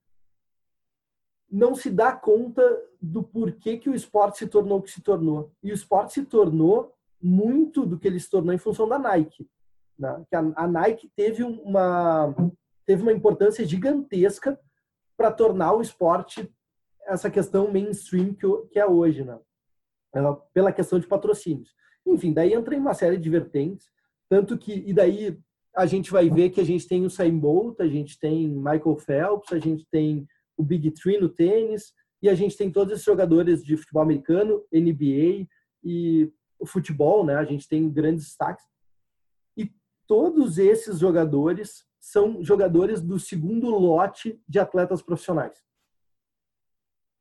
[1.50, 2.62] não se dá conta
[3.00, 5.50] do porquê que o esporte se tornou o que se tornou.
[5.62, 9.48] E o esporte se tornou muito do que ele se tornou em função da Nike.
[9.98, 10.24] Né?
[10.54, 12.34] A, Nike teve uma,
[12.86, 14.58] teve uma importância gigantesca
[15.16, 16.50] para tornar o esporte
[17.06, 19.38] essa questão mainstream que, é hoje, né?
[20.54, 21.74] pela questão de patrocínios.
[22.06, 23.88] Enfim, daí entra em uma série de vertentes,
[24.28, 25.38] tanto que, e daí
[25.74, 28.96] a gente vai ver que a gente tem o Usain Bolt, a gente tem Michael
[28.96, 30.26] Phelps, a gente tem
[30.60, 34.62] o Big Three no tênis, e a gente tem todos esses jogadores de futebol americano,
[34.70, 35.48] NBA
[35.82, 36.30] e
[36.66, 37.36] futebol, né?
[37.36, 38.64] A gente tem grandes destaques.
[39.56, 39.72] E
[40.06, 45.64] todos esses jogadores são jogadores do segundo lote de atletas profissionais.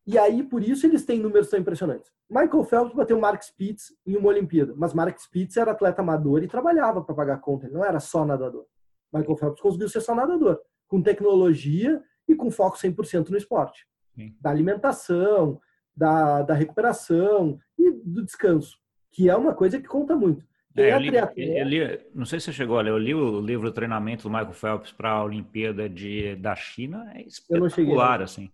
[0.06, 2.12] E aí, por isso, eles têm números tão impressionantes.
[2.30, 6.48] Michael Phelps bateu Mark Spitz em uma Olimpíada, mas Mark Spitz era atleta amador e
[6.48, 8.66] trabalhava para pagar conta, ele não era só nadador.
[9.14, 13.86] Michael Phelps conseguiu ser só nadador, com tecnologia e com foco 100% no esporte.
[14.16, 14.36] Sim.
[14.40, 15.60] Da alimentação,
[15.96, 18.78] da, da recuperação e do descanso,
[19.12, 20.48] que é uma coisa que conta muito.
[20.78, 23.42] É, eu, li, eu li, não sei se você chegou a ler, eu li o
[23.42, 28.50] livro Treinamento do Michael Phelps para a Olimpíada de, da China, é espetacular, assim.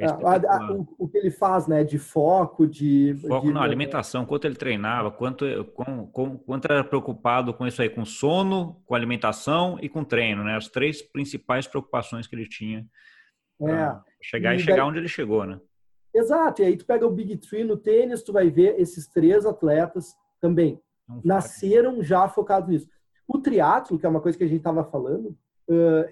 [0.00, 3.62] É a, a, o, o, que ele faz, né, de foco, de foco de, na
[3.62, 5.44] alimentação, quanto ele treinava, quanto,
[5.74, 10.44] com, com, quanto era preocupado com isso aí, com sono, com alimentação e com treino,
[10.44, 12.86] né, as três principais preocupações que ele tinha
[13.60, 13.98] é.
[14.22, 14.86] chegar e, e chegar daí...
[14.86, 15.60] onde ele chegou, né?
[16.14, 16.62] Exato.
[16.62, 20.14] E aí tu pega o Big Three no tênis, tu vai ver esses três atletas
[20.40, 22.06] também Não nasceram faz.
[22.06, 22.88] já focados nisso.
[23.26, 25.36] O triatlo, que é uma coisa que a gente estava falando,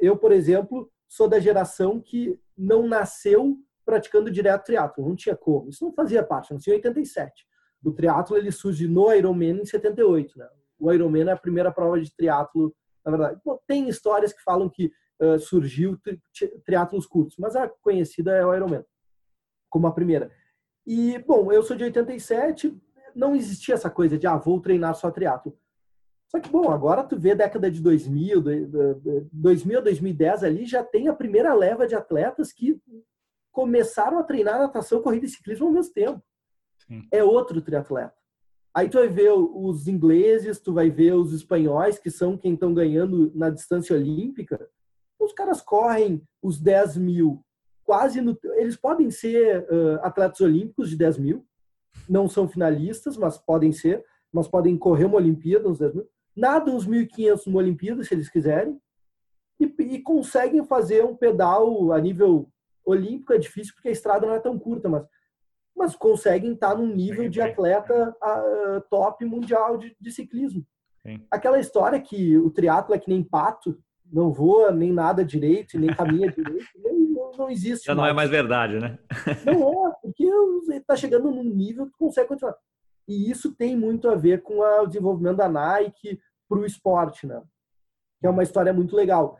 [0.01, 3.57] eu, por exemplo, sou da geração que não nasceu
[3.87, 5.70] praticando direto triatlo, não tinha como.
[5.70, 7.47] Isso não fazia parte, não tinha 87.
[7.84, 10.49] O triatlo ele surge no Ironman em 78, né?
[10.78, 12.74] O Ironman é a primeira prova de triatlo,
[13.05, 13.41] na verdade.
[13.45, 14.91] Bom, tem histórias que falam que
[15.22, 16.20] uh, surgiu tri
[16.64, 18.84] triatlos curtos, mas a conhecida é o Ironman
[19.70, 20.30] como a primeira.
[20.84, 22.76] E bom, eu sou de 87,
[23.14, 25.57] não existia essa coisa de ah, vou treinar só triatlo.
[26.28, 28.43] Só que, bom, agora tu vê década de 2000,
[29.32, 32.80] 2000 a 2010 ali, já tem a primeira leva de atletas que
[33.57, 36.22] começaram a treinar natação, corrida e ciclismo ao mesmo tempo.
[36.86, 37.09] Sim.
[37.11, 38.12] É outro triatleta.
[38.74, 42.74] Aí tu vai ver os ingleses, tu vai ver os espanhóis, que são quem estão
[42.74, 44.68] ganhando na distância olímpica.
[45.18, 47.42] Os caras correm os 10 mil
[47.82, 51.46] quase no, Eles podem ser uh, atletas olímpicos de 10 mil,
[52.07, 56.07] não são finalistas, mas podem ser, mas podem correr uma Olimpíada nos 10 mil.
[56.36, 58.78] Nadam uns 1.500 numa Olimpíada, se eles quiserem,
[59.59, 62.50] e, e conseguem fazer um pedal a nível
[62.87, 65.05] olímpico é difícil porque a estrada não é tão curta, mas,
[65.76, 70.64] mas conseguem estar num nível de atleta uh, top mundial de, de ciclismo.
[71.03, 71.20] Sim.
[71.30, 73.78] Aquela história que o triatlo é que nem pato,
[74.11, 77.87] não voa nem nada direito, nem caminha direito, não, não existe.
[77.87, 78.05] Já mais.
[78.05, 78.99] não é mais verdade, né?
[79.45, 80.24] Não é, porque
[80.72, 82.57] está chegando num nível que consegue continuar.
[83.09, 87.43] E isso tem muito a ver com o desenvolvimento da Nike para o esporte, né?
[88.20, 89.39] Que é uma história muito legal.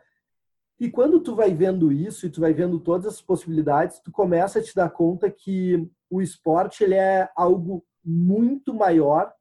[0.78, 4.58] E quando tu vai vendo isso e tu vai vendo todas as possibilidades, tu começa
[4.58, 9.32] a te dar conta que o esporte ele é algo muito maior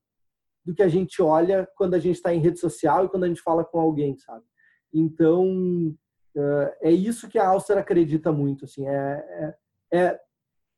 [0.64, 3.28] do que a gente olha quando a gente está em rede social e quando a
[3.28, 4.44] gente fala com alguém, sabe?
[4.94, 5.96] Então
[6.82, 9.56] é isso que a Alster acredita muito, assim, é,
[9.92, 10.20] é, é,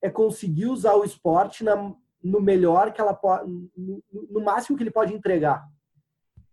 [0.04, 4.84] é conseguir usar o esporte na, no melhor que ela pode, no, no máximo que
[4.84, 5.68] ele pode entregar.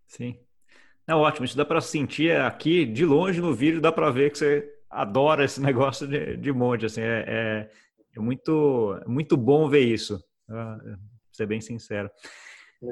[0.07, 0.39] Sim.
[1.07, 4.39] É ótimo, isso dá para sentir aqui de longe no vídeo, dá para ver que
[4.39, 7.69] você adora esse negócio de, de monte, assim, é, é,
[8.15, 10.79] é muito, muito bom ver isso, pra
[11.31, 12.09] ser bem sincero.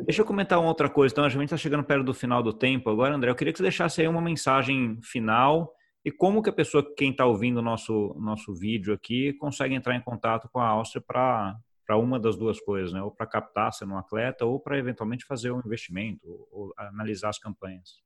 [0.05, 2.53] Deixa eu comentar uma outra coisa, então a gente está chegando perto do final do
[2.53, 5.73] tempo agora, André, eu queria que você deixasse aí uma mensagem final
[6.05, 9.95] e como que a pessoa, quem está ouvindo o nosso, nosso vídeo aqui, consegue entrar
[9.95, 11.55] em contato com a Áustria para
[11.85, 13.01] para uma das duas coisas, né?
[13.01, 17.29] Ou para captar sendo um atleta, ou para eventualmente fazer um investimento, ou, ou analisar
[17.29, 18.01] as campanhas.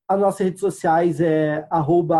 [0.07, 1.67] As nossas redes sociais é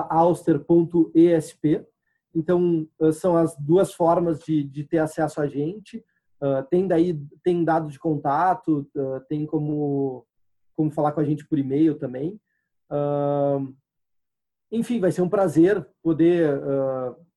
[0.10, 1.86] auster.esp.
[2.34, 6.04] Então, são as duas formas de, de ter acesso a gente.
[6.42, 10.26] Uh, tem daí tem dado de contato, uh, tem como
[10.76, 12.40] como falar com a gente por e-mail também.
[12.92, 13.74] Uh,
[14.72, 16.60] enfim, vai ser um prazer poder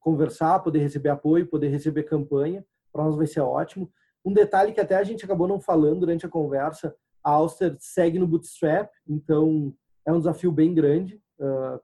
[0.01, 2.65] conversar, poder receber apoio, poder receber campanha.
[2.93, 3.93] Para nós vai ser ótimo.
[4.25, 8.19] Um detalhe que até a gente acabou não falando durante a conversa, a Auster segue
[8.19, 9.73] no Bootstrap, então
[10.05, 11.23] é um desafio bem grande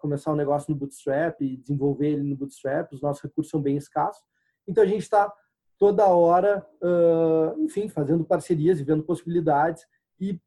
[0.00, 2.92] começar um negócio no Bootstrap e desenvolver ele no Bootstrap.
[2.92, 4.22] Os nossos recursos são bem escassos.
[4.66, 5.32] Então a gente está
[5.78, 9.84] toda hora, uh, enfim, fazendo parcerias e vendo possibilidades
[10.20, 10.40] e,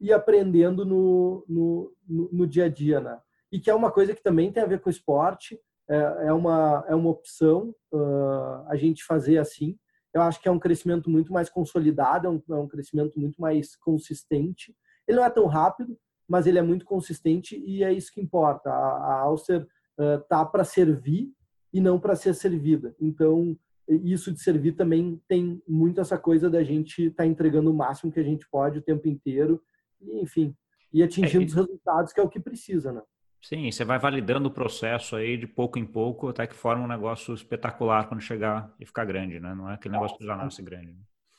[0.00, 3.18] e aprendendo no, no, no, no, dia a dia, né?
[3.50, 5.58] E que é uma coisa que também tem a ver com esporte,
[5.88, 9.78] é, é uma, é uma opção uh, a gente fazer assim.
[10.12, 13.40] Eu acho que é um crescimento muito mais consolidado, é um, é um crescimento muito
[13.40, 14.74] mais consistente.
[15.06, 15.96] Ele não é tão rápido,
[16.28, 18.70] mas ele é muito consistente e é isso que importa.
[18.70, 19.66] A, a Alcer
[19.98, 21.32] uh, tá para servir
[21.72, 22.94] e não para ser servida.
[23.00, 23.56] Então,
[23.88, 28.10] isso de servir também tem muito essa coisa da gente estar tá entregando o máximo
[28.10, 29.62] que a gente pode o tempo inteiro,
[30.00, 30.54] e, enfim,
[30.92, 33.02] e atingindo é, os resultados que é o que precisa, né?
[33.42, 36.88] Sim, você vai validando o processo aí de pouco em pouco até que forma um
[36.88, 39.54] negócio espetacular quando chegar e ficar grande, né?
[39.54, 40.88] Não é aquele negócio que já nasce grande.
[40.88, 40.98] Né?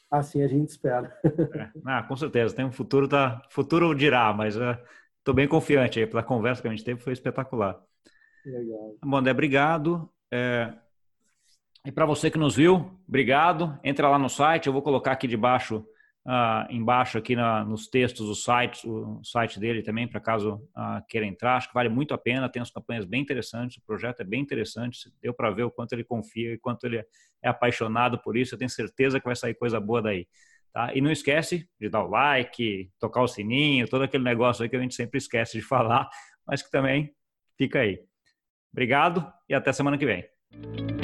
[0.09, 1.13] Assim a gente espera.
[1.25, 1.71] É.
[1.85, 6.07] Ah, com certeza, tem um futuro, tá, futuro dirá, mas estou uh, bem confiante aí
[6.07, 7.81] pela conversa que a gente teve, foi espetacular.
[8.45, 8.95] Legal.
[9.03, 10.09] Bom, André, obrigado.
[10.31, 10.73] É,
[11.85, 13.79] e para você que nos viu, obrigado.
[13.83, 15.85] Entra lá no site, eu vou colocar aqui debaixo
[16.27, 21.01] uh, embaixo aqui na, nos textos o site, o site dele também, para caso uh,
[21.07, 21.55] queira entrar.
[21.55, 24.41] Acho que vale muito a pena, tem umas campanhas bem interessantes, o projeto é bem
[24.41, 26.97] interessante, deu para ver o quanto ele confia e quanto ele
[27.41, 28.53] é apaixonado por isso.
[28.53, 30.27] Eu tenho certeza que vai sair coisa boa daí.
[30.73, 30.93] Tá?
[30.93, 34.75] E não esquece de dar o like, tocar o sininho, todo aquele negócio aí que
[34.75, 36.07] a gente sempre esquece de falar,
[36.45, 37.13] mas que também
[37.57, 37.99] fica aí.
[38.71, 40.96] Obrigado e até semana que vem.